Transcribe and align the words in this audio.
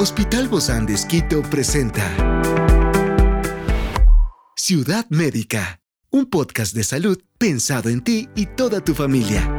Hospital 0.00 0.46
Bozán 0.46 0.86
de 0.86 0.94
Esquito 0.94 1.42
presenta 1.42 2.04
Ciudad 4.54 5.04
Médica, 5.08 5.80
un 6.10 6.26
podcast 6.26 6.72
de 6.72 6.84
salud 6.84 7.20
pensado 7.36 7.88
en 7.88 8.04
ti 8.04 8.28
y 8.36 8.46
toda 8.46 8.80
tu 8.80 8.94
familia. 8.94 9.52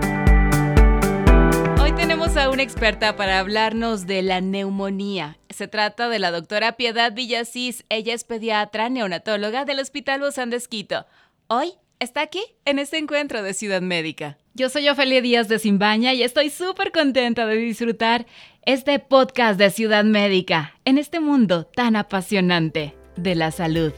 Hoy 1.81 1.91
tenemos 1.91 2.37
a 2.37 2.49
una 2.49 2.63
experta 2.63 3.17
para 3.17 3.39
hablarnos 3.39 4.07
de 4.07 4.21
la 4.21 4.39
neumonía. 4.39 5.37
Se 5.49 5.67
trata 5.67 6.07
de 6.07 6.19
la 6.19 6.31
doctora 6.31 6.77
Piedad 6.77 7.13
Villasís. 7.13 7.83
Ella 7.89 8.13
es 8.13 8.23
pediatra 8.23 8.87
neonatóloga 8.87 9.65
del 9.65 9.79
Hospital 9.79 10.21
Bozán 10.21 10.51
de 10.51 10.55
Esquito. 10.55 11.05
Hoy 11.47 11.73
está 11.99 12.21
aquí 12.21 12.41
en 12.63 12.79
este 12.79 12.97
encuentro 12.97 13.43
de 13.43 13.53
Ciudad 13.53 13.81
Médica. 13.81 14.37
Yo 14.53 14.69
soy 14.69 14.87
Ofelia 14.87 15.21
Díaz 15.21 15.49
de 15.49 15.59
Simbaña 15.59 16.13
y 16.13 16.23
estoy 16.23 16.49
súper 16.49 16.91
contenta 16.91 17.45
de 17.45 17.57
disfrutar 17.57 18.25
este 18.65 18.99
podcast 18.99 19.59
de 19.59 19.69
Ciudad 19.69 20.05
Médica 20.05 20.75
en 20.85 20.97
este 20.97 21.19
mundo 21.19 21.65
tan 21.65 21.97
apasionante 21.97 22.95
de 23.17 23.35
la 23.35 23.51
salud. 23.51 23.91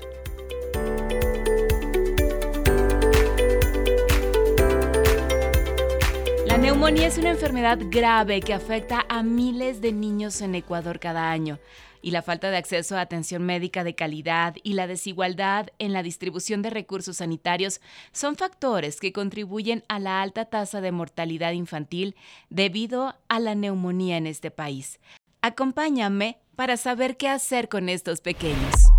La 6.48 6.58
neumonía 6.58 7.08
es 7.08 7.20
una 7.20 7.30
enfermedad 7.30 7.78
grave 7.92 8.42
que 8.42 8.56
afecta 8.56 9.06
a 9.10 9.22
miles 9.22 9.80
de 9.80 9.94
niños 9.94 10.42
en 10.42 10.56
Ecuador 10.56 11.00
cada 11.00 11.30
año 11.32 11.60
y 12.02 12.12
la 12.12 12.22
falta 12.22 12.50
de 12.50 12.58
acceso 12.58 12.98
a 12.98 13.02
atención 13.02 13.44
médica 13.44 13.84
de 13.84 13.96
calidad 13.96 14.56
y 14.64 14.74
la 14.74 14.88
desigualdad 14.88 15.68
en 15.80 15.94
la 15.94 16.04
distribución 16.04 16.62
de 16.62 16.70
recursos 16.70 17.18
sanitarios 17.18 17.82
son 18.12 18.36
factores 18.36 19.00
que 19.00 19.14
contribuyen 19.14 19.84
a 19.88 20.00
la 20.00 20.22
alta 20.22 20.46
tasa 20.46 20.82
de 20.82 20.92
mortalidad 20.92 21.52
infantil 21.52 22.16
debido 22.50 23.16
a 23.28 23.40
la 23.40 23.56
neumonía 23.56 24.18
en 24.18 24.28
este 24.28 24.52
país. 24.52 25.00
Acompáñame 25.42 26.40
para 26.56 26.78
saber 26.78 27.18
qué 27.18 27.28
hacer 27.28 27.70
con 27.70 27.90
estos 27.90 28.22
pequeños. 28.22 28.92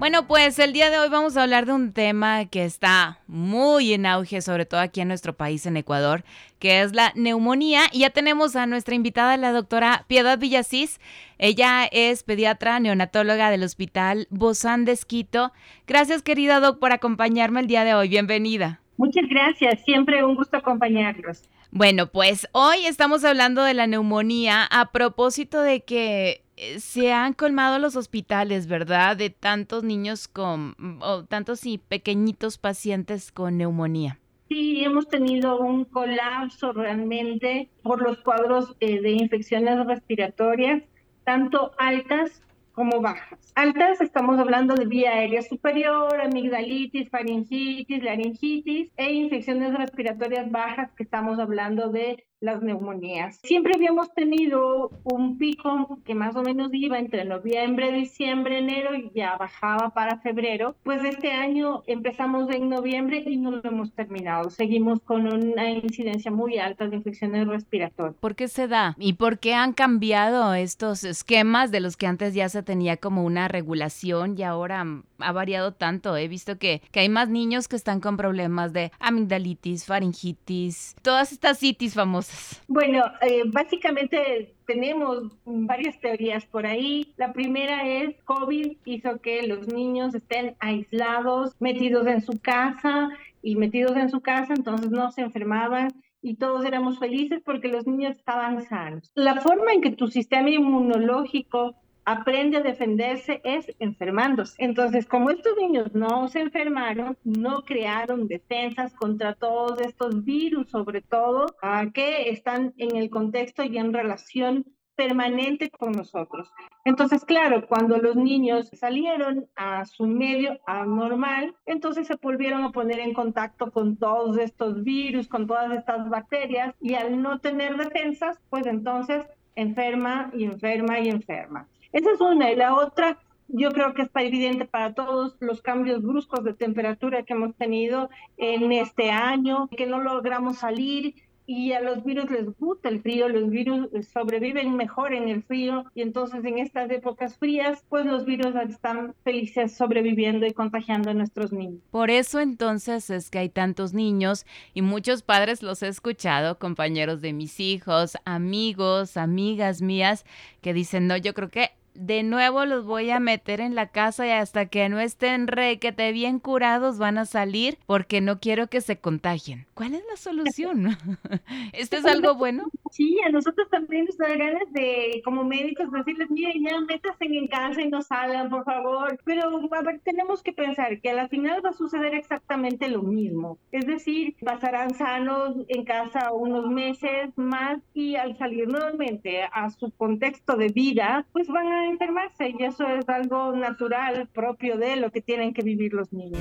Bueno, 0.00 0.26
pues 0.26 0.58
el 0.58 0.72
día 0.72 0.88
de 0.88 0.98
hoy 0.98 1.10
vamos 1.10 1.36
a 1.36 1.42
hablar 1.42 1.66
de 1.66 1.74
un 1.74 1.92
tema 1.92 2.46
que 2.46 2.64
está 2.64 3.18
muy 3.26 3.92
en 3.92 4.06
auge, 4.06 4.40
sobre 4.40 4.64
todo 4.64 4.80
aquí 4.80 5.02
en 5.02 5.08
nuestro 5.08 5.34
país, 5.34 5.66
en 5.66 5.76
Ecuador, 5.76 6.24
que 6.58 6.80
es 6.80 6.94
la 6.94 7.12
neumonía. 7.16 7.82
Y 7.92 7.98
ya 7.98 8.08
tenemos 8.08 8.56
a 8.56 8.64
nuestra 8.64 8.94
invitada, 8.94 9.36
la 9.36 9.52
doctora 9.52 10.06
Piedad 10.08 10.38
Villasís. 10.38 11.00
Ella 11.36 11.84
es 11.84 12.22
pediatra 12.22 12.80
neonatóloga 12.80 13.50
del 13.50 13.62
Hospital 13.62 14.26
Bozán 14.30 14.86
de 14.86 14.92
Esquito. 14.92 15.52
Gracias, 15.86 16.22
querida 16.22 16.60
doc, 16.60 16.78
por 16.78 16.92
acompañarme 16.92 17.60
el 17.60 17.66
día 17.66 17.84
de 17.84 17.92
hoy. 17.92 18.08
Bienvenida. 18.08 18.80
Muchas 18.96 19.28
gracias, 19.28 19.84
siempre 19.84 20.24
un 20.24 20.34
gusto 20.34 20.56
acompañarlos. 20.56 21.42
Bueno, 21.72 22.06
pues 22.06 22.48
hoy 22.52 22.86
estamos 22.86 23.22
hablando 23.22 23.62
de 23.64 23.74
la 23.74 23.86
neumonía 23.86 24.64
a 24.64 24.92
propósito 24.92 25.60
de 25.60 25.82
que 25.82 26.42
se 26.78 27.12
han 27.12 27.32
colmado 27.32 27.78
los 27.78 27.96
hospitales, 27.96 28.66
¿verdad? 28.66 29.16
De 29.16 29.30
tantos 29.30 29.84
niños 29.84 30.28
con, 30.28 30.74
o 31.00 31.24
tantos 31.24 31.64
y 31.66 31.78
pequeñitos 31.78 32.58
pacientes 32.58 33.32
con 33.32 33.56
neumonía. 33.56 34.18
Sí, 34.48 34.82
hemos 34.82 35.08
tenido 35.08 35.60
un 35.60 35.84
colapso 35.84 36.72
realmente 36.72 37.70
por 37.82 38.02
los 38.02 38.18
cuadros 38.18 38.76
eh, 38.80 39.00
de 39.00 39.12
infecciones 39.12 39.86
respiratorias, 39.86 40.82
tanto 41.24 41.70
altas 41.78 42.42
como 42.72 43.00
bajas. 43.00 43.52
Altas 43.54 44.00
estamos 44.00 44.38
hablando 44.38 44.74
de 44.74 44.86
vía 44.86 45.12
aérea 45.12 45.42
superior, 45.42 46.20
amigdalitis, 46.20 47.08
faringitis, 47.10 48.02
laringitis 48.02 48.90
e 48.96 49.12
infecciones 49.12 49.76
respiratorias 49.76 50.50
bajas 50.50 50.90
que 50.92 51.02
estamos 51.02 51.38
hablando 51.38 51.90
de 51.90 52.24
las 52.40 52.62
neumonías. 52.62 53.38
Siempre 53.42 53.74
habíamos 53.74 54.12
tenido 54.14 54.90
un 55.04 55.36
pico 55.38 55.98
que 56.04 56.14
más 56.14 56.34
o 56.36 56.42
menos 56.42 56.70
iba 56.72 56.98
entre 56.98 57.24
noviembre, 57.24 57.92
diciembre, 57.92 58.58
enero 58.58 58.94
y 58.94 59.10
ya 59.14 59.36
bajaba 59.36 59.90
para 59.90 60.18
febrero. 60.18 60.74
Pues 60.82 61.04
este 61.04 61.32
año 61.32 61.82
empezamos 61.86 62.50
en 62.50 62.70
noviembre 62.70 63.22
y 63.26 63.36
no 63.36 63.50
lo 63.50 63.68
hemos 63.68 63.92
terminado. 63.92 64.50
Seguimos 64.50 65.00
con 65.00 65.32
una 65.32 65.70
incidencia 65.70 66.30
muy 66.30 66.58
alta 66.58 66.88
de 66.88 66.96
infecciones 66.96 67.46
respiratorias. 67.46 68.16
¿Por 68.20 68.34
qué 68.34 68.48
se 68.48 68.68
da? 68.68 68.96
¿Y 68.98 69.14
por 69.14 69.38
qué 69.38 69.54
han 69.54 69.74
cambiado 69.74 70.54
estos 70.54 71.04
esquemas 71.04 71.70
de 71.70 71.80
los 71.80 71.96
que 71.96 72.06
antes 72.06 72.34
ya 72.34 72.48
se 72.48 72.62
tenía 72.62 72.96
como 72.96 73.24
una 73.24 73.48
regulación 73.48 74.38
y 74.38 74.42
ahora 74.44 74.86
ha 75.18 75.32
variado 75.32 75.72
tanto? 75.72 76.16
He 76.16 76.28
visto 76.28 76.58
que, 76.58 76.80
que 76.90 77.00
hay 77.00 77.10
más 77.10 77.28
niños 77.28 77.68
que 77.68 77.76
están 77.76 78.00
con 78.00 78.16
problemas 78.16 78.72
de 78.72 78.92
amigdalitis, 78.98 79.84
faringitis, 79.84 80.96
todas 81.02 81.32
estas 81.32 81.58
citis 81.58 81.94
famosas 81.94 82.29
bueno, 82.68 83.04
eh, 83.20 83.42
básicamente 83.46 84.54
tenemos 84.66 85.24
varias 85.44 85.98
teorías 85.98 86.44
por 86.46 86.66
ahí. 86.66 87.12
La 87.16 87.32
primera 87.32 87.88
es 87.88 88.14
COVID 88.24 88.76
hizo 88.84 89.20
que 89.20 89.46
los 89.46 89.66
niños 89.66 90.14
estén 90.14 90.54
aislados, 90.60 91.54
metidos 91.58 92.06
en 92.06 92.20
su 92.20 92.38
casa 92.40 93.08
y 93.42 93.56
metidos 93.56 93.96
en 93.96 94.08
su 94.08 94.20
casa, 94.20 94.54
entonces 94.54 94.90
no 94.90 95.10
se 95.10 95.22
enfermaban 95.22 95.88
y 96.22 96.36
todos 96.36 96.64
éramos 96.64 96.98
felices 96.98 97.40
porque 97.44 97.68
los 97.68 97.86
niños 97.86 98.16
estaban 98.16 98.62
sanos. 98.62 99.10
La 99.14 99.40
forma 99.40 99.72
en 99.72 99.80
que 99.80 99.90
tu 99.90 100.08
sistema 100.08 100.50
inmunológico 100.50 101.74
aprende 102.10 102.56
a 102.56 102.62
defenderse 102.62 103.40
es 103.44 103.72
enfermándose. 103.78 104.54
Entonces, 104.58 105.06
como 105.06 105.30
estos 105.30 105.56
niños 105.56 105.94
no 105.94 106.26
se 106.28 106.40
enfermaron, 106.40 107.16
no 107.22 107.62
crearon 107.62 108.26
defensas 108.26 108.92
contra 108.94 109.34
todos 109.34 109.80
estos 109.80 110.24
virus, 110.24 110.70
sobre 110.70 111.02
todo, 111.02 111.46
que 111.94 112.30
están 112.30 112.74
en 112.78 112.96
el 112.96 113.10
contexto 113.10 113.62
y 113.62 113.78
en 113.78 113.92
relación 113.92 114.64
permanente 114.96 115.70
con 115.70 115.92
nosotros. 115.92 116.52
Entonces, 116.84 117.24
claro, 117.24 117.66
cuando 117.68 117.96
los 117.96 118.16
niños 118.16 118.68
salieron 118.72 119.46
a 119.54 119.86
su 119.86 120.06
medio 120.06 120.58
anormal, 120.66 121.54
entonces 121.64 122.08
se 122.08 122.16
volvieron 122.16 122.64
a 122.64 122.72
poner 122.72 122.98
en 122.98 123.14
contacto 123.14 123.70
con 123.70 123.96
todos 123.96 124.36
estos 124.36 124.82
virus, 124.82 125.28
con 125.28 125.46
todas 125.46 125.72
estas 125.72 126.10
bacterias, 126.10 126.74
y 126.80 126.94
al 126.94 127.22
no 127.22 127.38
tener 127.38 127.76
defensas, 127.76 128.40
pues 128.50 128.66
entonces 128.66 129.24
enferma 129.54 130.30
y 130.34 130.44
enferma 130.44 130.98
y 131.00 131.08
enferma. 131.08 131.66
Esa 131.92 132.12
es 132.12 132.20
una. 132.20 132.50
Y 132.50 132.56
la 132.56 132.74
otra, 132.74 133.18
yo 133.48 133.70
creo 133.72 133.94
que 133.94 134.02
es 134.02 134.10
evidente 134.14 134.64
para 134.64 134.94
todos 134.94 135.36
los 135.40 135.62
cambios 135.62 136.02
bruscos 136.02 136.44
de 136.44 136.54
temperatura 136.54 137.22
que 137.22 137.34
hemos 137.34 137.54
tenido 137.56 138.10
en 138.36 138.72
este 138.72 139.10
año, 139.10 139.68
que 139.76 139.86
no 139.86 140.00
logramos 140.00 140.58
salir 140.58 141.14
y 141.52 141.72
a 141.72 141.80
los 141.80 142.04
virus 142.04 142.30
les 142.30 142.46
gusta 142.58 142.88
el 142.88 143.02
frío, 143.02 143.28
los 143.28 143.50
virus 143.50 143.88
sobreviven 144.12 144.76
mejor 144.76 145.12
en 145.12 145.28
el 145.28 145.42
frío 145.42 145.84
y 145.96 146.02
entonces 146.02 146.44
en 146.44 146.58
estas 146.58 146.88
épocas 146.92 147.36
frías, 147.38 147.84
pues 147.88 148.06
los 148.06 148.24
virus 148.24 148.54
están 148.68 149.16
felices 149.24 149.76
sobreviviendo 149.76 150.46
y 150.46 150.52
contagiando 150.52 151.10
a 151.10 151.14
nuestros 151.14 151.52
niños. 151.52 151.80
Por 151.90 152.08
eso 152.10 152.38
entonces 152.38 153.10
es 153.10 153.30
que 153.30 153.40
hay 153.40 153.48
tantos 153.48 153.94
niños 153.94 154.46
y 154.74 154.82
muchos 154.82 155.22
padres 155.22 155.60
los 155.60 155.82
he 155.82 155.88
escuchado, 155.88 156.60
compañeros 156.60 157.20
de 157.20 157.32
mis 157.32 157.58
hijos, 157.58 158.16
amigos, 158.24 159.16
amigas 159.16 159.82
mías, 159.82 160.24
que 160.60 160.72
dicen, 160.72 161.08
no, 161.08 161.16
yo 161.16 161.34
creo 161.34 161.48
que 161.48 161.70
de 162.00 162.22
nuevo 162.22 162.64
los 162.64 162.86
voy 162.86 163.10
a 163.10 163.20
meter 163.20 163.60
en 163.60 163.74
la 163.74 163.88
casa 163.88 164.26
y 164.26 164.30
hasta 164.30 164.66
que 164.66 164.88
no 164.88 164.98
estén 165.00 165.46
requete 165.46 166.12
bien 166.12 166.38
curados 166.38 166.98
van 166.98 167.18
a 167.18 167.26
salir 167.26 167.76
porque 167.86 168.22
no 168.22 168.40
quiero 168.40 168.68
que 168.68 168.80
se 168.80 168.98
contagien. 168.98 169.66
¿Cuál 169.74 169.94
es 169.94 170.02
la 170.08 170.16
solución? 170.16 170.96
¿Esto 171.72 171.96
es 171.96 172.06
algo 172.06 172.34
bueno? 172.34 172.64
Sí, 172.90 173.18
a 173.24 173.30
nosotros 173.30 173.68
también 173.70 174.06
nos 174.06 174.16
da 174.16 174.28
ganas 174.28 174.72
de, 174.72 175.20
como 175.24 175.44
médicos, 175.44 175.92
decirles, 175.92 176.30
miren, 176.30 176.64
ya 176.64 176.80
métanse 176.80 177.26
en 177.26 177.46
casa 177.46 177.82
y 177.82 177.88
no 177.88 178.02
salgan, 178.02 178.48
por 178.48 178.64
favor. 178.64 179.18
Pero, 179.24 179.60
a 179.72 179.82
ver, 179.82 180.00
tenemos 180.02 180.42
que 180.42 180.52
pensar 180.52 181.00
que 181.00 181.10
al 181.10 181.28
final 181.28 181.64
va 181.64 181.70
a 181.70 181.74
suceder 181.74 182.14
exactamente 182.14 182.88
lo 182.88 183.02
mismo. 183.02 183.58
Es 183.72 183.86
decir, 183.86 184.34
pasarán 184.44 184.94
sanos 184.94 185.56
en 185.68 185.84
casa 185.84 186.32
unos 186.32 186.68
meses 186.68 187.30
más 187.36 187.78
y 187.94 188.16
al 188.16 188.36
salir 188.38 188.66
nuevamente 188.68 189.42
a 189.52 189.70
su 189.70 189.90
contexto 189.92 190.56
de 190.56 190.68
vida, 190.68 191.26
pues 191.32 191.46
van 191.48 191.68
a 191.68 191.89
y 192.38 192.64
eso 192.64 192.86
es 192.86 193.08
algo 193.08 193.52
natural, 193.52 194.28
propio 194.32 194.76
de 194.76 194.96
lo 194.96 195.10
que 195.10 195.20
tienen 195.20 195.52
que 195.52 195.62
vivir 195.62 195.92
los 195.92 196.12
niños. 196.12 196.40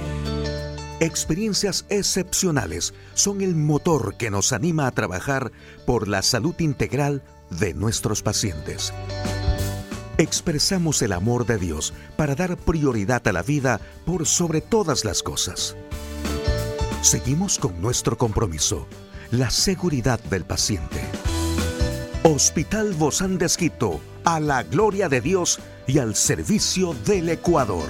Experiencias 0.99 1.85
excepcionales 1.89 2.93
son 3.13 3.41
el 3.41 3.55
motor 3.55 4.15
que 4.17 4.29
nos 4.29 4.51
anima 4.51 4.85
a 4.85 4.91
trabajar 4.91 5.51
por 5.85 6.07
la 6.07 6.21
salud 6.21 6.55
integral 6.59 7.21
de 7.49 7.73
nuestros 7.73 8.21
pacientes. 8.21 8.93
Expresamos 10.17 11.01
el 11.01 11.13
amor 11.13 11.45
de 11.45 11.57
Dios 11.57 11.93
para 12.17 12.35
dar 12.35 12.57
prioridad 12.57 13.25
a 13.27 13.31
la 13.31 13.41
vida 13.41 13.79
por 14.05 14.25
sobre 14.25 14.59
todas 14.59 15.05
las 15.05 15.23
cosas. 15.23 15.77
Seguimos 17.01 17.57
con 17.57 17.81
nuestro 17.81 18.17
compromiso, 18.17 18.85
la 19.31 19.49
seguridad 19.49 20.19
del 20.25 20.43
paciente. 20.43 21.18
Hospital 22.23 22.93
Bozán 22.95 23.37
de 23.37 23.45
Esquito, 23.45 24.01
a 24.25 24.41
la 24.41 24.63
gloria 24.63 25.07
de 25.07 25.21
Dios 25.21 25.57
y 25.87 25.99
al 25.99 26.15
servicio 26.15 26.93
del 27.05 27.29
Ecuador. 27.29 27.87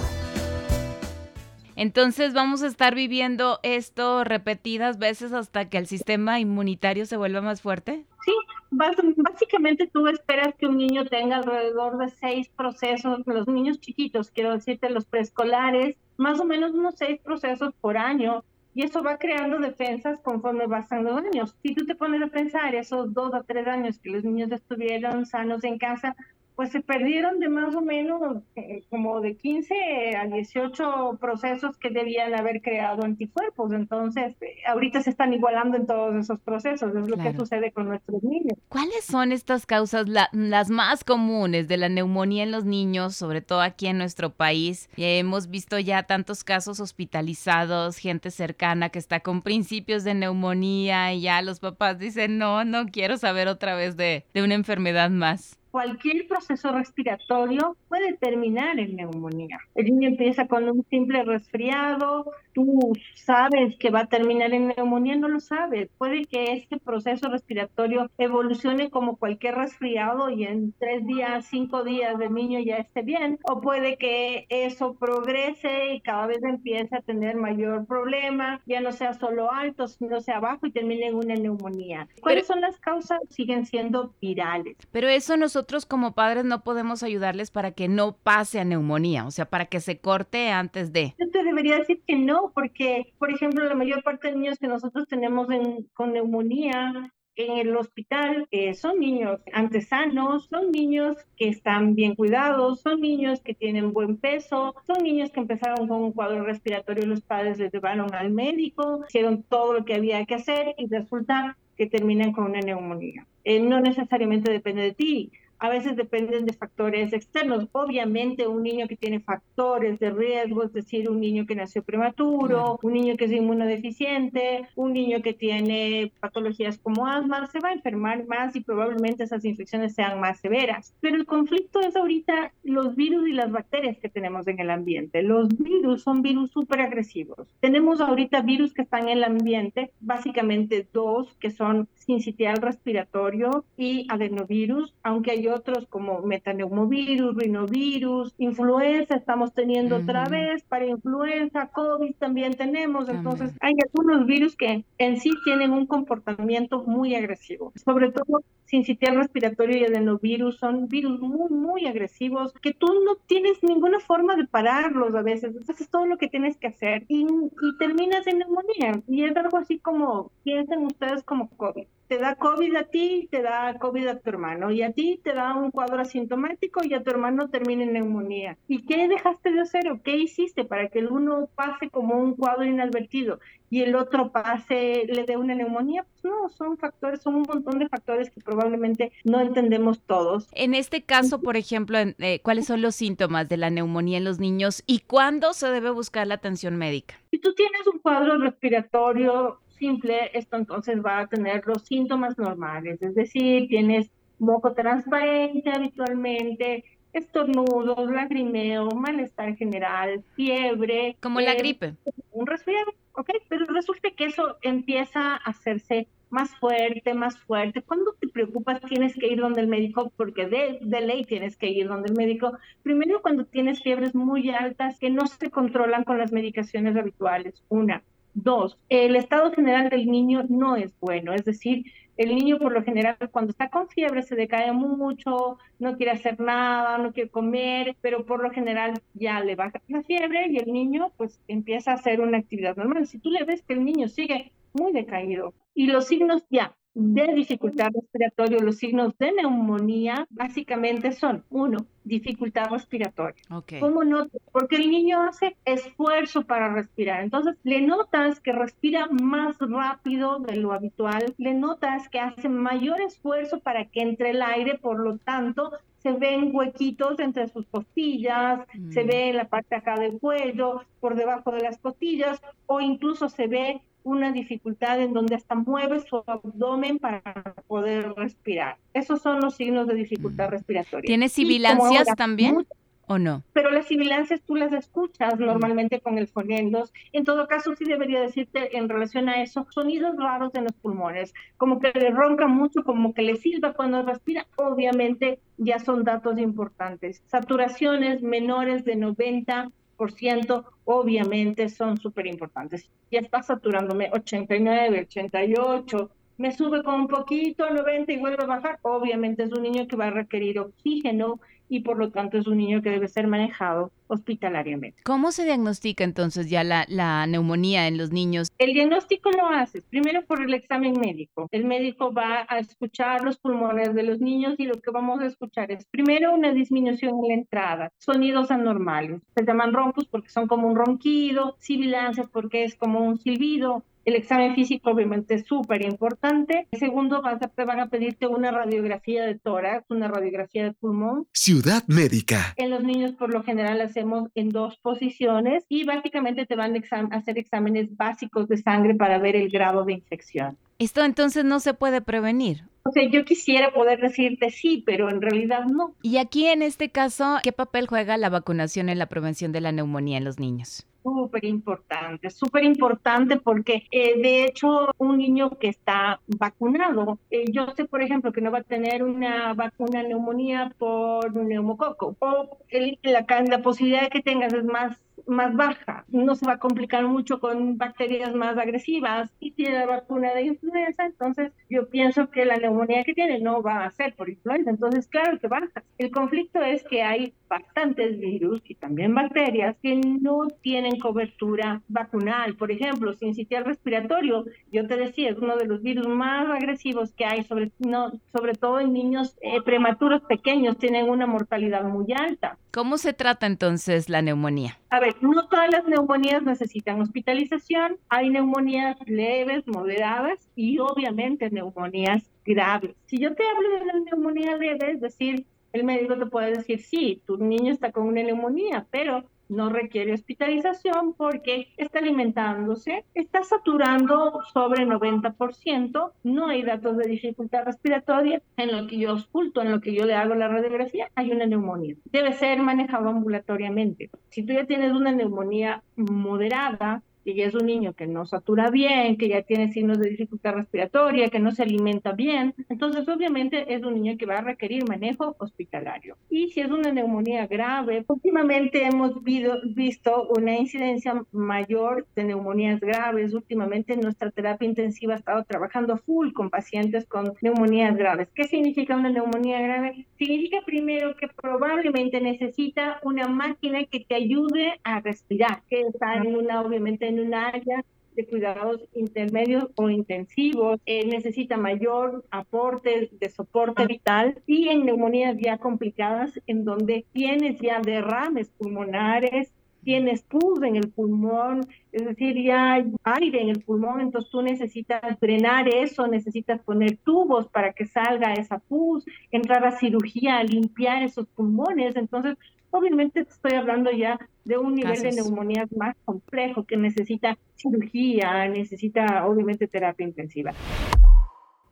Entonces 1.74 2.32
vamos 2.32 2.62
a 2.62 2.68
estar 2.68 2.94
viviendo 2.94 3.58
esto 3.64 4.22
repetidas 4.22 4.98
veces 5.00 5.32
hasta 5.32 5.68
que 5.68 5.78
el 5.78 5.88
sistema 5.88 6.38
inmunitario 6.38 7.06
se 7.06 7.16
vuelva 7.16 7.40
más 7.40 7.60
fuerte. 7.60 8.04
Sí, 8.24 8.32
básicamente 8.70 9.90
tú 9.92 10.06
esperas 10.06 10.54
que 10.54 10.68
un 10.68 10.76
niño 10.76 11.06
tenga 11.06 11.38
alrededor 11.38 11.98
de 11.98 12.10
seis 12.10 12.48
procesos, 12.56 13.22
los 13.26 13.48
niños 13.48 13.80
chiquitos, 13.80 14.30
quiero 14.30 14.52
decirte, 14.52 14.90
los 14.90 15.06
preescolares, 15.06 15.96
más 16.18 16.38
o 16.38 16.44
menos 16.44 16.70
unos 16.70 16.94
seis 16.96 17.18
procesos 17.20 17.74
por 17.80 17.96
año. 17.96 18.44
Y 18.74 18.84
eso 18.84 19.02
va 19.02 19.18
creando 19.18 19.58
defensas 19.58 20.20
conforme 20.20 20.68
pasando 20.68 21.16
años. 21.16 21.56
Si 21.62 21.74
tú 21.74 21.84
te 21.86 21.94
pones 21.96 22.22
a 22.22 22.28
pensar 22.28 22.74
esos 22.74 23.12
dos 23.12 23.34
a 23.34 23.42
tres 23.42 23.66
años 23.66 23.98
que 23.98 24.10
los 24.10 24.24
niños 24.24 24.52
estuvieron 24.52 25.26
sanos 25.26 25.64
en 25.64 25.78
casa, 25.78 26.16
pues 26.60 26.72
se 26.72 26.82
perdieron 26.82 27.40
de 27.40 27.48
más 27.48 27.74
o 27.74 27.80
menos 27.80 28.42
eh, 28.54 28.84
como 28.90 29.22
de 29.22 29.34
15 29.34 30.14
a 30.14 30.26
18 30.26 31.16
procesos 31.18 31.78
que 31.78 31.88
debían 31.88 32.34
haber 32.34 32.60
creado 32.60 33.02
anticuerpos. 33.02 33.72
Entonces, 33.72 34.36
eh, 34.42 34.56
ahorita 34.68 35.00
se 35.00 35.08
están 35.08 35.32
igualando 35.32 35.78
en 35.78 35.86
todos 35.86 36.14
esos 36.16 36.38
procesos, 36.40 36.94
es 36.94 37.08
lo 37.08 37.16
que 37.16 37.32
sucede 37.32 37.72
con 37.72 37.88
nuestros 37.88 38.22
niños. 38.22 38.58
¿Cuáles 38.68 39.06
son 39.06 39.32
estas 39.32 39.64
causas 39.64 40.06
las 40.06 40.68
más 40.68 41.02
comunes 41.02 41.66
de 41.66 41.78
la 41.78 41.88
neumonía 41.88 42.42
en 42.42 42.50
los 42.50 42.66
niños, 42.66 43.16
sobre 43.16 43.40
todo 43.40 43.62
aquí 43.62 43.86
en 43.86 43.96
nuestro 43.96 44.28
país? 44.28 44.90
hemos 44.98 45.48
visto 45.48 45.78
ya 45.78 46.02
tantos 46.02 46.44
casos 46.44 46.78
hospitalizados, 46.78 47.96
gente 47.96 48.30
cercana 48.30 48.90
que 48.90 48.98
está 48.98 49.20
con 49.20 49.40
principios 49.40 50.04
de 50.04 50.12
neumonía 50.12 51.14
y 51.14 51.22
ya 51.22 51.40
los 51.40 51.58
papás 51.58 51.98
dicen, 51.98 52.36
no, 52.36 52.66
no 52.66 52.84
quiero 52.84 53.16
saber 53.16 53.48
otra 53.48 53.76
vez 53.76 53.96
de, 53.96 54.26
de 54.34 54.42
una 54.42 54.56
enfermedad 54.56 55.08
más 55.08 55.59
cualquier 55.70 56.26
proceso 56.26 56.72
respiratorio 56.72 57.76
puede 57.90 58.16
terminar 58.16 58.78
en 58.78 58.94
neumonía. 58.94 59.58
El 59.74 59.86
niño 59.86 60.08
empieza 60.10 60.46
con 60.46 60.70
un 60.70 60.86
simple 60.88 61.24
resfriado, 61.24 62.30
tú 62.52 62.92
sabes 63.14 63.76
que 63.76 63.90
va 63.90 64.02
a 64.02 64.06
terminar 64.06 64.52
en 64.54 64.68
neumonía, 64.68 65.16
no 65.16 65.28
lo 65.28 65.40
sabes. 65.40 65.88
Puede 65.98 66.24
que 66.24 66.52
este 66.52 66.78
proceso 66.78 67.28
respiratorio 67.28 68.08
evolucione 68.16 68.90
como 68.90 69.16
cualquier 69.16 69.56
resfriado 69.56 70.30
y 70.30 70.44
en 70.44 70.72
tres 70.78 71.04
días, 71.04 71.46
cinco 71.46 71.82
días 71.82 72.14
el 72.20 72.32
niño 72.32 72.60
ya 72.60 72.76
esté 72.76 73.02
bien, 73.02 73.40
o 73.42 73.60
puede 73.60 73.96
que 73.96 74.46
eso 74.48 74.94
progrese 74.94 75.94
y 75.94 76.00
cada 76.00 76.28
vez 76.28 76.44
empiece 76.44 76.94
a 76.96 77.02
tener 77.02 77.34
mayor 77.34 77.86
problema, 77.86 78.60
ya 78.66 78.80
no 78.80 78.92
sea 78.92 79.14
solo 79.14 79.50
alto, 79.50 79.88
sino 79.88 80.20
sea 80.20 80.38
bajo 80.38 80.64
y 80.66 80.70
termine 80.70 81.08
en 81.08 81.16
una 81.16 81.34
neumonía. 81.34 82.06
¿Cuáles 82.20 82.46
son 82.46 82.60
las 82.60 82.78
causas? 82.78 83.18
Siguen 83.30 83.66
siendo 83.66 84.14
virales. 84.22 84.76
Pero 84.92 85.08
eso 85.08 85.36
nosotros 85.36 85.86
como 85.86 86.14
padres 86.14 86.44
no 86.44 86.62
podemos 86.62 87.02
ayudarles 87.02 87.50
para 87.50 87.72
que 87.72 87.79
no 87.88 88.16
pase 88.16 88.60
a 88.60 88.64
neumonía, 88.64 89.26
o 89.26 89.30
sea, 89.30 89.46
para 89.46 89.66
que 89.66 89.80
se 89.80 89.98
corte 89.98 90.50
antes 90.50 90.92
de. 90.92 91.14
Yo 91.18 91.30
te 91.30 91.42
debería 91.42 91.78
decir 91.78 92.02
que 92.06 92.16
no, 92.16 92.52
porque, 92.54 93.12
por 93.18 93.30
ejemplo, 93.30 93.64
la 93.64 93.74
mayor 93.74 94.02
parte 94.02 94.28
de 94.28 94.36
niños 94.36 94.58
que 94.58 94.68
nosotros 94.68 95.06
tenemos 95.08 95.48
con 95.94 96.12
neumonía 96.12 97.12
en 97.36 97.58
el 97.58 97.76
hospital 97.76 98.46
eh, 98.50 98.74
son 98.74 98.98
niños 99.00 99.40
antesanos, 99.52 100.46
son 100.50 100.70
niños 100.70 101.16
que 101.36 101.48
están 101.48 101.94
bien 101.94 102.14
cuidados, 102.14 102.80
son 102.80 103.00
niños 103.00 103.40
que 103.40 103.54
tienen 103.54 103.92
buen 103.92 104.16
peso, 104.16 104.74
son 104.86 105.02
niños 105.02 105.30
que 105.30 105.40
empezaron 105.40 105.88
con 105.88 106.02
un 106.02 106.12
cuadro 106.12 106.44
respiratorio, 106.44 107.06
los 107.06 107.22
padres 107.22 107.58
les 107.58 107.72
llevaron 107.72 108.14
al 108.14 108.30
médico, 108.30 109.04
hicieron 109.08 109.42
todo 109.42 109.74
lo 109.74 109.84
que 109.84 109.94
había 109.94 110.24
que 110.26 110.34
hacer 110.34 110.74
y 110.76 110.86
resulta 110.88 111.56
que 111.76 111.86
terminan 111.86 112.32
con 112.32 112.44
una 112.44 112.60
neumonía. 112.60 113.26
Eh, 113.44 113.60
no 113.60 113.80
necesariamente 113.80 114.52
depende 114.52 114.82
de 114.82 114.92
ti 114.92 115.32
a 115.60 115.68
veces 115.68 115.94
dependen 115.94 116.46
de 116.46 116.52
factores 116.54 117.12
externos. 117.12 117.68
Obviamente 117.72 118.48
un 118.48 118.62
niño 118.62 118.88
que 118.88 118.96
tiene 118.96 119.20
factores 119.20 119.98
de 120.00 120.10
riesgo, 120.10 120.64
es 120.64 120.72
decir, 120.72 121.08
un 121.08 121.20
niño 121.20 121.46
que 121.46 121.54
nació 121.54 121.82
prematuro, 121.82 122.78
un 122.82 122.92
niño 122.94 123.16
que 123.16 123.26
es 123.26 123.32
inmunodeficiente, 123.32 124.66
un 124.74 124.94
niño 124.94 125.22
que 125.22 125.34
tiene 125.34 126.12
patologías 126.20 126.78
como 126.78 127.06
asma, 127.06 127.46
se 127.46 127.60
va 127.60 127.68
a 127.68 127.74
enfermar 127.74 128.26
más 128.26 128.56
y 128.56 128.60
probablemente 128.60 129.24
esas 129.24 129.44
infecciones 129.44 129.94
sean 129.94 130.18
más 130.18 130.40
severas. 130.40 130.94
Pero 131.00 131.16
el 131.16 131.26
conflicto 131.26 131.80
es 131.80 131.94
ahorita 131.94 132.52
los 132.64 132.96
virus 132.96 133.28
y 133.28 133.32
las 133.32 133.52
bacterias 133.52 133.98
que 133.98 134.08
tenemos 134.08 134.48
en 134.48 134.60
el 134.60 134.70
ambiente. 134.70 135.22
Los 135.22 135.48
virus 135.48 136.02
son 136.02 136.22
virus 136.22 136.50
súper 136.50 136.80
agresivos. 136.80 137.48
Tenemos 137.60 138.00
ahorita 138.00 138.40
virus 138.40 138.72
que 138.72 138.82
están 138.82 139.08
en 139.08 139.18
el 139.18 139.24
ambiente, 139.24 139.92
básicamente 140.00 140.86
dos, 140.92 141.36
que 141.38 141.50
son 141.50 141.88
sincitial 141.94 142.56
respiratorio 142.56 143.64
y 143.76 144.06
adenovirus, 144.08 144.94
aunque 145.02 145.32
hay 145.32 145.49
otros 145.50 145.86
como 145.86 146.20
metaneumovirus, 146.22 147.36
rinovirus, 147.36 148.34
influenza 148.38 149.16
estamos 149.16 149.52
teniendo 149.52 149.96
otra 149.96 150.26
vez, 150.28 150.62
para 150.64 150.86
influenza, 150.86 151.68
COVID 151.68 152.14
también 152.16 152.54
tenemos, 152.54 153.08
entonces 153.08 153.52
hay 153.60 153.74
algunos 153.86 154.26
virus 154.26 154.56
que 154.56 154.84
en 154.98 155.20
sí 155.20 155.30
tienen 155.44 155.72
un 155.72 155.86
comportamiento 155.86 156.82
muy 156.84 157.14
agresivo, 157.14 157.72
sobre 157.84 158.10
todo 158.10 158.42
sincitial 158.70 159.16
respiratorio 159.16 159.76
y 159.76 159.84
adenovirus 159.84 160.58
son 160.58 160.86
virus 160.88 161.20
muy, 161.20 161.50
muy 161.50 161.86
agresivos 161.86 162.54
que 162.62 162.72
tú 162.72 162.86
no 163.04 163.16
tienes 163.26 163.62
ninguna 163.62 163.98
forma 163.98 164.36
de 164.36 164.46
pararlos 164.46 165.14
a 165.16 165.22
veces. 165.22 165.50
Entonces 165.50 165.80
es 165.80 165.90
todo 165.90 166.06
lo 166.06 166.16
que 166.18 166.28
tienes 166.28 166.56
que 166.56 166.68
hacer 166.68 167.04
y, 167.08 167.22
y 167.22 167.78
terminas 167.78 168.26
en 168.28 168.38
neumonía. 168.38 169.02
Y 169.08 169.24
es 169.24 169.36
algo 169.36 169.58
así 169.58 169.78
como, 169.78 170.30
piensen 170.44 170.86
ustedes 170.86 171.24
como 171.24 171.50
COVID 171.50 171.86
te 172.10 172.18
da 172.18 172.34
COVID 172.34 172.74
a 172.74 172.82
ti, 172.82 173.28
te 173.30 173.40
da 173.40 173.78
COVID 173.78 174.08
a 174.08 174.18
tu 174.18 174.30
hermano, 174.30 174.72
y 174.72 174.82
a 174.82 174.90
ti 174.90 175.20
te 175.22 175.32
da 175.32 175.54
un 175.54 175.70
cuadro 175.70 176.00
asintomático 176.00 176.80
y 176.82 176.92
a 176.92 177.04
tu 177.04 177.10
hermano 177.10 177.50
termina 177.50 177.84
en 177.84 177.92
neumonía. 177.92 178.58
¿Y 178.66 178.84
qué 178.84 179.06
dejaste 179.06 179.52
de 179.52 179.60
hacer 179.60 179.88
o 179.88 180.02
qué 180.02 180.16
hiciste 180.16 180.64
para 180.64 180.88
que 180.88 180.98
el 180.98 181.06
uno 181.06 181.48
pase 181.54 181.88
como 181.88 182.16
un 182.16 182.34
cuadro 182.34 182.64
inadvertido 182.64 183.38
y 183.70 183.82
el 183.82 183.94
otro 183.94 184.32
pase, 184.32 185.04
le 185.06 185.22
dé 185.22 185.36
una 185.36 185.54
neumonía? 185.54 186.04
Pues 186.10 186.24
no, 186.24 186.48
son 186.48 186.78
factores, 186.78 187.22
son 187.22 187.36
un 187.36 187.42
montón 187.42 187.78
de 187.78 187.88
factores 187.88 188.28
que 188.28 188.40
probablemente 188.40 189.12
no 189.22 189.40
entendemos 189.40 190.00
todos. 190.00 190.48
En 190.50 190.74
este 190.74 191.02
caso, 191.02 191.40
por 191.40 191.56
ejemplo, 191.56 191.96
eh, 192.00 192.40
¿cuáles 192.42 192.66
son 192.66 192.82
los 192.82 192.96
síntomas 192.96 193.48
de 193.48 193.56
la 193.56 193.70
neumonía 193.70 194.18
en 194.18 194.24
los 194.24 194.40
niños 194.40 194.82
y 194.84 194.98
cuándo 195.06 195.52
se 195.52 195.68
debe 195.68 195.90
buscar 195.90 196.26
la 196.26 196.34
atención 196.34 196.74
médica? 196.74 197.14
Si 197.30 197.38
tú 197.38 197.54
tienes 197.54 197.86
un 197.86 198.00
cuadro 198.00 198.36
respiratorio 198.38 199.60
simple, 199.80 200.30
esto 200.34 200.56
entonces 200.56 201.04
va 201.04 201.20
a 201.20 201.26
tener 201.26 201.66
los 201.66 201.82
síntomas 201.82 202.38
normales, 202.38 203.02
es 203.02 203.14
decir, 203.14 203.66
tienes 203.68 204.10
moco 204.38 204.72
transparente 204.72 205.70
habitualmente, 205.70 206.84
estornudos, 207.12 208.10
lagrimeo, 208.10 208.90
malestar 208.90 209.56
general, 209.56 210.22
fiebre. 210.36 211.16
Como 211.20 211.40
la 211.40 211.54
eh, 211.54 211.58
gripe. 211.58 211.94
Un 212.30 212.46
resfriado, 212.46 212.92
¿ok? 213.14 213.30
Pero 213.48 213.64
resulta 213.66 214.10
que 214.12 214.26
eso 214.26 214.56
empieza 214.62 215.34
a 215.34 215.36
hacerse 215.36 216.06
más 216.30 216.54
fuerte, 216.56 217.12
más 217.14 217.38
fuerte. 217.38 217.82
Cuando 217.82 218.14
te 218.20 218.28
preocupas 218.28 218.80
tienes 218.82 219.14
que 219.14 219.26
ir 219.26 219.40
donde 219.40 219.62
el 219.62 219.66
médico, 219.66 220.12
porque 220.16 220.46
de, 220.46 220.78
de, 220.80 221.00
ley 221.00 221.24
tienes 221.24 221.56
que 221.56 221.68
ir 221.68 221.88
donde 221.88 222.10
el 222.10 222.16
médico. 222.16 222.56
Primero 222.82 223.20
cuando 223.20 223.44
tienes 223.44 223.82
fiebres 223.82 224.14
muy 224.14 224.50
altas 224.50 224.98
que 225.00 225.10
no 225.10 225.26
se 225.26 225.50
controlan 225.50 226.04
con 226.04 226.18
las 226.18 226.30
medicaciones 226.32 226.96
habituales. 226.96 227.64
Una. 227.68 228.04
Dos, 228.34 228.78
el 228.88 229.16
estado 229.16 229.52
general 229.52 229.90
del 229.90 230.06
niño 230.06 230.44
no 230.48 230.76
es 230.76 230.94
bueno, 231.00 231.32
es 231.32 231.44
decir, 231.44 231.84
el 232.16 232.34
niño 232.34 232.58
por 232.58 232.72
lo 232.72 232.82
general 232.82 233.16
cuando 233.32 233.50
está 233.50 233.70
con 233.70 233.88
fiebre 233.88 234.22
se 234.22 234.36
decae 234.36 234.72
mucho, 234.72 235.58
no 235.78 235.96
quiere 235.96 236.12
hacer 236.12 236.38
nada, 236.38 236.98
no 236.98 237.12
quiere 237.12 237.30
comer, 237.30 237.96
pero 238.02 238.26
por 238.26 238.42
lo 238.42 238.50
general 238.50 239.00
ya 239.14 239.40
le 239.40 239.56
baja 239.56 239.80
la 239.88 240.02
fiebre 240.02 240.48
y 240.50 240.58
el 240.58 240.70
niño 240.70 241.12
pues 241.16 241.40
empieza 241.48 241.92
a 241.92 241.94
hacer 241.94 242.20
una 242.20 242.36
actividad 242.36 242.76
normal. 242.76 243.06
Si 243.06 243.18
tú 243.18 243.30
le 243.30 243.44
ves 243.44 243.62
que 243.62 243.72
el 243.72 243.84
niño 243.86 244.08
sigue 244.08 244.52
muy 244.74 244.92
decaído 244.92 245.54
y 245.74 245.86
los 245.86 246.08
signos 246.08 246.44
ya 246.50 246.76
de 246.92 247.32
dificultad 247.34 247.88
respiratoria, 247.94 248.58
los 248.58 248.76
signos 248.76 249.16
de 249.18 249.32
neumonía 249.32 250.26
básicamente 250.28 251.12
son, 251.12 251.44
uno, 251.48 251.86
dificultad 252.10 252.70
respiratoria. 252.70 253.42
¿Cómo 253.78 254.04
no? 254.04 254.26
Porque 254.52 254.76
el 254.76 254.90
niño 254.90 255.22
hace 255.22 255.56
esfuerzo 255.64 256.42
para 256.42 256.74
respirar. 256.74 257.22
Entonces, 257.22 257.56
le 257.62 257.80
notas 257.80 258.40
que 258.40 258.52
respira 258.52 259.06
más 259.06 259.56
rápido 259.60 260.40
de 260.40 260.56
lo 260.56 260.72
habitual, 260.72 261.34
le 261.38 261.54
notas 261.54 262.08
que 262.08 262.20
hace 262.20 262.48
mayor 262.48 263.00
esfuerzo 263.00 263.60
para 263.60 263.86
que 263.86 264.02
entre 264.02 264.30
el 264.30 264.42
aire, 264.42 264.76
por 264.76 264.98
lo 264.98 265.16
tanto, 265.18 265.72
se 265.98 266.12
ven 266.12 266.50
huequitos 266.52 267.18
entre 267.20 267.48
sus 267.48 267.66
costillas, 267.66 268.66
se 268.90 269.04
mm. 269.04 269.06
ve 269.06 269.28
en 269.30 269.36
la 269.36 269.48
parte 269.48 269.76
acá 269.76 269.98
del 269.98 270.18
cuello, 270.18 270.82
por 270.98 271.14
debajo 271.14 271.52
de 271.52 271.60
las 271.60 271.78
costillas, 271.78 272.40
o 272.66 272.80
incluso 272.80 273.28
se 273.28 273.46
ve 273.46 273.82
una 274.02 274.32
dificultad 274.32 275.00
en 275.00 275.12
donde 275.12 275.34
hasta 275.34 275.54
mueve 275.54 276.00
su 276.00 276.22
abdomen 276.26 276.98
para 276.98 277.22
poder 277.66 278.12
respirar. 278.14 278.76
Esos 278.94 279.22
son 279.22 279.40
los 279.40 279.56
signos 279.56 279.86
de 279.86 279.94
dificultad 279.94 280.48
mm. 280.48 280.50
respiratoria. 280.50 281.06
¿Tiene 281.06 281.28
sibilancias 281.28 282.08
también? 282.16 282.66
¿O 283.06 283.18
no? 283.18 283.42
Pero 283.52 283.72
las 283.72 283.86
sibilancias 283.86 284.40
tú 284.42 284.54
las 284.54 284.72
escuchas 284.72 285.38
mm. 285.38 285.44
normalmente 285.44 286.00
con 286.00 286.18
el 286.18 286.28
fonendos. 286.28 286.92
En 287.12 287.24
todo 287.24 287.48
caso, 287.48 287.74
sí 287.74 287.84
debería 287.84 288.20
decirte 288.20 288.76
en 288.76 288.88
relación 288.88 289.28
a 289.28 289.42
eso, 289.42 289.66
sonidos 289.70 290.16
raros 290.16 290.54
en 290.54 290.64
los 290.64 290.72
pulmones, 290.74 291.34
como 291.56 291.80
que 291.80 291.92
le 291.92 292.10
ronca 292.10 292.46
mucho, 292.46 292.84
como 292.84 293.12
que 293.12 293.22
le 293.22 293.36
silba 293.36 293.72
cuando 293.72 294.02
respira, 294.02 294.46
obviamente 294.56 295.40
ya 295.58 295.78
son 295.78 296.04
datos 296.04 296.38
importantes. 296.38 297.22
Saturaciones 297.26 298.22
menores 298.22 298.84
de 298.84 298.96
90 298.96 299.70
90%, 300.00 300.64
obviamente 300.84 301.68
son 301.68 301.98
súper 301.98 302.26
importantes. 302.26 302.88
Ya 303.10 303.20
está 303.20 303.42
saturándome 303.42 304.10
89, 304.12 305.00
88, 305.00 306.10
me 306.38 306.52
sube 306.52 306.82
con 306.82 306.94
un 306.94 307.08
poquito, 307.08 307.68
90 307.68 308.12
y 308.12 308.16
vuelve 308.16 308.42
a 308.42 308.46
bajar, 308.46 308.78
obviamente 308.82 309.42
es 309.42 309.52
un 309.52 309.62
niño 309.62 309.86
que 309.86 309.96
va 309.96 310.06
a 310.06 310.10
requerir 310.10 310.58
oxígeno 310.58 311.40
y 311.70 311.80
por 311.80 311.98
lo 311.98 312.10
tanto 312.10 312.36
es 312.36 312.46
un 312.46 312.58
niño 312.58 312.82
que 312.82 312.90
debe 312.90 313.08
ser 313.08 313.28
manejado 313.28 313.92
hospitalariamente. 314.08 315.00
¿Cómo 315.04 315.30
se 315.30 315.44
diagnostica 315.44 316.02
entonces 316.02 316.50
ya 316.50 316.64
la, 316.64 316.84
la, 316.88 317.26
neumonía 317.28 317.86
en 317.86 317.96
los 317.96 318.10
niños? 318.10 318.48
El 318.58 318.74
diagnóstico 318.74 319.30
lo 319.30 319.46
haces 319.46 319.84
primero 319.88 320.22
por 320.26 320.42
el 320.42 320.52
examen 320.52 320.98
médico. 321.00 321.48
El 321.52 321.64
médico 321.64 322.12
va 322.12 322.44
a 322.48 322.58
escuchar 322.58 323.22
los 323.22 323.38
pulmones 323.38 323.94
de 323.94 324.02
los 324.02 324.20
niños 324.20 324.56
y 324.58 324.64
lo 324.64 324.80
que 324.80 324.90
vamos 324.90 325.20
a 325.20 325.26
escuchar 325.26 325.70
es 325.70 325.86
primero 325.86 326.34
una 326.34 326.52
disminución 326.52 327.20
en 327.22 327.28
la 327.28 327.34
entrada, 327.34 327.92
sonidos 327.98 328.50
anormales. 328.50 329.20
Se 329.36 329.44
llaman 329.44 329.72
roncos 329.72 330.06
porque 330.06 330.28
son 330.28 330.48
como 330.48 330.66
un 330.66 330.74
ronquido, 330.74 331.54
sibilancias 331.60 332.28
porque 332.32 332.64
es 332.64 332.74
como 332.74 333.00
un 333.00 333.18
silbido, 333.18 333.84
el 334.04 334.14
examen 334.14 334.54
físico 334.54 334.90
obviamente 334.90 335.34
es 335.34 335.46
súper 335.46 335.82
importante. 335.82 336.66
Segundo, 336.72 337.22
vas 337.22 337.42
a, 337.42 337.48
te 337.48 337.64
van 337.64 337.80
a 337.80 337.88
pedirte 337.88 338.26
una 338.26 338.50
radiografía 338.50 339.24
de 339.24 339.38
tórax, 339.38 339.84
una 339.90 340.08
radiografía 340.08 340.64
de 340.64 340.72
pulmón. 340.72 341.26
Ciudad 341.32 341.84
Médica. 341.86 342.54
En 342.56 342.70
los 342.70 342.82
niños 342.82 343.12
por 343.12 343.32
lo 343.32 343.42
general 343.42 343.80
hacemos 343.80 344.28
en 344.34 344.50
dos 344.50 344.78
posiciones 344.78 345.64
y 345.68 345.84
básicamente 345.84 346.46
te 346.46 346.56
van 346.56 346.74
a 346.76 347.16
hacer 347.16 347.38
exámenes 347.38 347.96
básicos 347.96 348.48
de 348.48 348.56
sangre 348.56 348.94
para 348.94 349.18
ver 349.18 349.36
el 349.36 349.50
grado 349.50 349.84
de 349.84 349.94
infección. 349.94 350.56
Esto 350.78 351.04
entonces 351.04 351.44
no 351.44 351.60
se 351.60 351.74
puede 351.74 352.00
prevenir. 352.00 352.64
O 352.84 352.92
sea, 352.92 353.08
yo 353.08 353.24
quisiera 353.24 353.72
poder 353.72 354.00
decirte 354.00 354.50
sí, 354.50 354.82
pero 354.84 355.10
en 355.10 355.20
realidad 355.20 355.64
no. 355.66 355.94
Y 356.02 356.16
aquí 356.16 356.46
en 356.46 356.62
este 356.62 356.90
caso, 356.90 357.38
¿qué 357.42 357.52
papel 357.52 357.86
juega 357.86 358.16
la 358.16 358.30
vacunación 358.30 358.88
en 358.88 358.98
la 358.98 359.06
prevención 359.06 359.52
de 359.52 359.60
la 359.60 359.72
neumonía 359.72 360.18
en 360.18 360.24
los 360.24 360.38
niños? 360.38 360.86
súper 361.02 361.44
importante, 361.44 362.30
súper 362.30 362.64
importante 362.64 363.38
porque 363.38 363.86
eh, 363.90 364.20
de 364.20 364.44
hecho 364.44 364.88
un 364.98 365.18
niño 365.18 365.58
que 365.58 365.68
está 365.68 366.20
vacunado, 366.26 367.18
eh, 367.30 367.44
yo 367.50 367.66
sé 367.76 367.84
por 367.86 368.02
ejemplo 368.02 368.32
que 368.32 368.40
no 368.40 368.50
va 368.50 368.58
a 368.58 368.62
tener 368.62 369.02
una 369.02 369.54
vacuna 369.54 370.02
neumonía 370.02 370.72
por 370.78 371.32
un 371.36 371.48
neumococo 371.48 372.16
o 372.18 372.58
la, 373.02 373.24
la 373.48 373.62
posibilidad 373.62 374.02
de 374.02 374.10
que 374.10 374.22
tengas 374.22 374.52
es 374.52 374.64
más 374.64 374.98
más 375.26 375.54
baja, 375.54 376.04
no 376.08 376.34
se 376.34 376.46
va 376.46 376.54
a 376.54 376.58
complicar 376.58 377.06
mucho 377.06 377.40
con 377.40 377.78
bacterias 377.78 378.34
más 378.34 378.56
agresivas 378.58 379.30
y 379.38 379.52
tiene 379.52 379.78
la 379.78 379.86
vacuna 379.86 380.34
de 380.34 380.42
influenza, 380.42 381.04
entonces 381.04 381.52
yo 381.68 381.88
pienso 381.88 382.30
que 382.30 382.44
la 382.44 382.56
neumonía 382.56 382.69
que 383.04 383.14
tiene 383.14 383.40
no 383.40 383.62
va 383.62 383.84
a 383.84 383.90
ser 383.90 384.14
por 384.14 384.28
influenza, 384.28 384.70
entonces 384.70 385.06
claro 385.08 385.38
que 385.38 385.48
baja. 385.48 385.82
El 385.98 386.10
conflicto 386.10 386.60
es 386.60 386.82
que 386.84 387.02
hay 387.02 387.32
bastantes 387.48 388.18
virus 388.18 388.62
y 388.64 388.74
también 388.74 389.14
bacterias 389.14 389.76
que 389.82 389.96
no 389.96 390.46
tienen 390.62 390.98
cobertura 390.98 391.82
vacunal, 391.88 392.54
por 392.54 392.70
ejemplo, 392.70 393.12
sincitial 393.14 393.64
respiratorio, 393.64 394.44
yo 394.70 394.86
te 394.86 394.96
decía, 394.96 395.30
es 395.30 395.38
uno 395.38 395.56
de 395.56 395.66
los 395.66 395.82
virus 395.82 396.06
más 396.06 396.48
agresivos 396.48 397.12
que 397.12 397.24
hay, 397.24 397.42
sobre, 397.44 397.72
no, 397.78 398.12
sobre 398.32 398.54
todo 398.54 398.80
en 398.80 398.92
niños 398.92 399.36
eh, 399.40 399.60
prematuros 399.62 400.22
pequeños, 400.22 400.78
tienen 400.78 401.08
una 401.08 401.26
mortalidad 401.26 401.84
muy 401.84 402.12
alta. 402.12 402.56
¿Cómo 402.72 402.98
se 402.98 403.12
trata 403.12 403.46
entonces 403.46 404.08
la 404.08 404.22
neumonía? 404.22 404.78
A 404.90 405.00
ver, 405.00 405.16
no 405.20 405.48
todas 405.48 405.70
las 405.72 405.84
neumonías 405.86 406.42
necesitan 406.44 407.00
hospitalización. 407.00 407.96
Hay 408.08 408.30
neumonías 408.30 408.96
leves, 409.06 409.66
moderadas 409.66 410.48
y 410.54 410.78
obviamente 410.78 411.50
neumonías 411.50 412.30
graves. 412.44 412.94
Si 413.06 413.18
yo 413.18 413.34
te 413.34 413.42
hablo 413.46 413.70
de 413.70 413.84
la 413.84 414.00
neumonía 414.00 414.56
leve, 414.56 414.92
es 414.92 415.00
decir, 415.00 415.46
el 415.72 415.84
médico 415.84 416.16
te 416.16 416.26
puede 416.26 416.56
decir, 416.56 416.80
sí, 416.80 417.22
tu 417.26 417.36
niño 417.36 417.72
está 417.72 417.92
con 417.92 418.06
una 418.06 418.22
neumonía, 418.22 418.86
pero 418.90 419.24
no 419.50 419.68
requiere 419.68 420.14
hospitalización 420.14 421.12
porque 421.14 421.68
está 421.76 421.98
alimentándose, 421.98 423.04
está 423.14 423.42
saturando 423.42 424.40
sobre 424.52 424.86
90%, 424.86 426.12
no 426.22 426.46
hay 426.46 426.62
datos 426.62 426.96
de 426.96 427.08
dificultad 427.08 427.64
respiratoria, 427.64 428.40
en 428.56 428.76
lo 428.76 428.86
que 428.86 428.98
yo 428.98 429.14
oculto, 429.14 429.60
en 429.60 429.72
lo 429.72 429.80
que 429.80 429.92
yo 429.92 430.06
le 430.06 430.14
hago 430.14 430.34
la 430.34 430.48
radiografía, 430.48 431.10
hay 431.16 431.32
una 431.32 431.46
neumonía. 431.46 431.96
Debe 432.04 432.32
ser 432.32 432.60
manejado 432.62 433.08
ambulatoriamente. 433.08 434.10
Si 434.30 434.44
tú 434.44 434.52
ya 434.52 434.66
tienes 434.66 434.92
una 434.92 435.12
neumonía 435.12 435.82
moderada, 435.96 437.02
que 437.24 437.34
ya 437.34 437.46
es 437.46 437.54
un 437.54 437.66
niño 437.66 437.92
que 437.92 438.06
no 438.06 438.26
satura 438.26 438.70
bien, 438.70 439.16
que 439.16 439.28
ya 439.28 439.42
tiene 439.42 439.72
signos 439.72 439.98
de 439.98 440.10
dificultad 440.10 440.54
respiratoria, 440.54 441.28
que 441.28 441.38
no 441.38 441.50
se 441.50 441.62
alimenta 441.62 442.12
bien, 442.12 442.54
entonces 442.68 443.08
obviamente 443.08 443.74
es 443.74 443.82
un 443.82 443.94
niño 443.94 444.16
que 444.18 444.26
va 444.26 444.38
a 444.38 444.42
requerir 444.42 444.88
manejo 444.88 445.36
hospitalario. 445.38 446.16
Y 446.28 446.50
si 446.50 446.60
es 446.60 446.70
una 446.70 446.92
neumonía 446.92 447.46
grave, 447.46 448.04
últimamente 448.08 448.84
hemos 448.84 449.22
visto 449.22 450.28
una 450.36 450.56
incidencia 450.56 451.24
mayor 451.32 452.06
de 452.14 452.24
neumonías 452.24 452.80
graves. 452.80 453.34
Últimamente 453.34 453.96
nuestra 453.96 454.30
terapia 454.30 454.68
intensiva 454.68 455.14
ha 455.14 455.18
estado 455.18 455.44
trabajando 455.44 455.96
full 455.98 456.32
con 456.32 456.50
pacientes 456.50 457.06
con 457.06 457.34
neumonías 457.40 457.96
graves. 457.96 458.28
¿Qué 458.34 458.44
significa 458.44 458.96
una 458.96 459.10
neumonía 459.10 459.60
grave? 459.60 460.06
Significa 460.18 460.58
primero 460.64 461.16
que 461.16 461.28
probablemente 461.28 462.20
necesita 462.20 463.00
una 463.02 463.28
máquina 463.28 463.84
que 463.84 464.00
te 464.00 464.14
ayude 464.14 464.80
a 464.84 465.00
respirar, 465.00 465.62
que 465.68 465.82
está 465.82 466.14
en 466.14 466.34
una 466.34 466.60
obviamente 466.60 467.09
en 467.10 467.20
un 467.20 467.34
área 467.34 467.84
de 468.16 468.26
cuidados 468.26 468.80
intermedios 468.94 469.68
o 469.76 469.88
intensivos, 469.90 470.80
eh, 470.86 471.06
necesita 471.06 471.56
mayor 471.56 472.24
aporte 472.30 473.10
de 473.12 473.28
soporte 473.28 473.86
vital 473.86 474.42
y 474.46 474.68
en 474.68 474.84
neumonías 474.84 475.36
ya 475.38 475.58
complicadas 475.58 476.32
en 476.46 476.64
donde 476.64 477.04
tienes 477.12 477.60
ya 477.60 477.80
derrames 477.80 478.48
pulmonares, 478.58 479.52
tienes 479.82 480.22
pus 480.22 480.62
en 480.62 480.76
el 480.76 480.90
pulmón, 480.90 481.66
es 481.92 482.04
decir, 482.04 482.36
ya 482.42 482.74
hay 482.74 482.92
aire 483.04 483.42
en 483.42 483.48
el 483.48 483.62
pulmón, 483.62 484.00
entonces 484.00 484.30
tú 484.30 484.42
necesitas 484.42 485.18
drenar 485.20 485.68
eso, 485.68 486.06
necesitas 486.06 486.60
poner 486.60 486.98
tubos 486.98 487.48
para 487.48 487.72
que 487.72 487.86
salga 487.86 488.34
esa 488.34 488.58
pus, 488.58 489.04
entrar 489.30 489.64
a 489.64 489.78
cirugía, 489.78 490.42
limpiar 490.44 491.02
esos 491.02 491.26
pulmones, 491.28 491.96
entonces 491.96 492.36
Obviamente 492.70 493.20
estoy 493.20 493.52
hablando 493.54 493.90
ya 493.90 494.18
de 494.44 494.56
un 494.58 494.74
nivel 494.74 495.00
de 495.02 495.12
neumonía 495.12 495.66
más 495.76 495.96
complejo 496.04 496.64
que 496.64 496.76
necesita 496.76 497.36
cirugía, 497.56 498.48
necesita 498.48 499.26
obviamente 499.26 499.66
terapia 499.66 500.06
intensiva. 500.06 500.52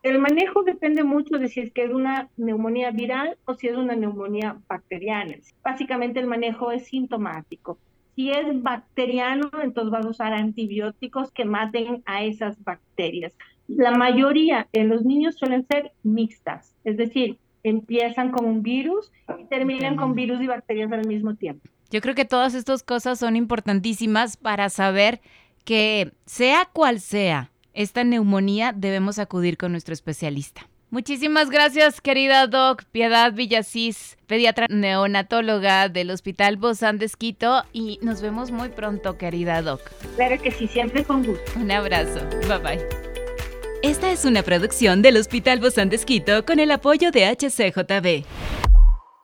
El 0.02 0.18
manejo 0.18 0.62
depende 0.62 1.04
mucho 1.04 1.38
de 1.38 1.48
si 1.48 1.60
es 1.60 1.72
que 1.72 1.84
es 1.84 1.90
una 1.90 2.28
neumonía 2.36 2.90
viral 2.90 3.36
o 3.44 3.54
si 3.54 3.68
es 3.68 3.76
una 3.76 3.94
neumonía 3.94 4.58
bacteriana. 4.68 5.34
Básicamente 5.62 6.20
el 6.20 6.26
manejo 6.26 6.70
es 6.70 6.86
sintomático. 6.86 7.78
Si 8.14 8.30
es 8.30 8.62
bacteriano, 8.62 9.50
entonces 9.62 9.92
vas 9.92 10.06
a 10.06 10.10
usar 10.10 10.32
antibióticos 10.32 11.30
que 11.30 11.44
maten 11.44 12.02
a 12.06 12.24
esas 12.24 12.62
bacterias. 12.64 13.36
La 13.68 13.92
mayoría 13.92 14.66
en 14.72 14.88
los 14.88 15.04
niños 15.04 15.36
suelen 15.36 15.66
ser 15.66 15.92
mixtas, 16.02 16.74
es 16.84 16.96
decir, 16.96 17.38
empiezan 17.62 18.30
con 18.30 18.46
un 18.46 18.62
virus 18.62 19.12
terminan 19.48 19.96
con 19.96 20.14
virus 20.14 20.40
y 20.40 20.46
bacterias 20.46 20.90
al 20.92 21.06
mismo 21.06 21.34
tiempo. 21.34 21.68
Yo 21.90 22.00
creo 22.00 22.14
que 22.14 22.24
todas 22.24 22.54
estas 22.54 22.82
cosas 22.82 23.18
son 23.18 23.36
importantísimas 23.36 24.36
para 24.36 24.68
saber 24.68 25.20
que 25.64 26.12
sea 26.26 26.68
cual 26.72 27.00
sea 27.00 27.50
esta 27.74 28.04
neumonía, 28.04 28.72
debemos 28.74 29.18
acudir 29.18 29.56
con 29.56 29.72
nuestro 29.72 29.94
especialista. 29.94 30.68
Muchísimas 30.90 31.50
gracias, 31.50 32.00
querida 32.00 32.46
Doc 32.46 32.84
Piedad 32.90 33.32
Villasís, 33.34 34.16
pediatra 34.26 34.66
neonatóloga 34.70 35.90
del 35.90 36.10
Hospital 36.10 36.56
Bozán 36.56 36.98
de 36.98 37.04
Esquito, 37.04 37.62
y 37.74 37.98
nos 38.00 38.22
vemos 38.22 38.50
muy 38.50 38.70
pronto, 38.70 39.18
querida 39.18 39.60
Doc. 39.60 39.82
Claro 40.16 40.40
que 40.42 40.50
sí, 40.50 40.66
siempre 40.66 41.04
con 41.04 41.24
gusto. 41.24 41.44
Un 41.56 41.70
abrazo. 41.70 42.20
Bye 42.48 42.58
bye. 42.58 43.08
Esta 43.82 44.10
es 44.10 44.24
una 44.24 44.42
producción 44.42 45.02
del 45.02 45.18
Hospital 45.18 45.60
Bozán 45.60 45.90
de 45.90 45.96
Esquito 45.96 46.44
con 46.44 46.58
el 46.58 46.70
apoyo 46.70 47.10
de 47.10 47.26
HCJB. 47.26 48.67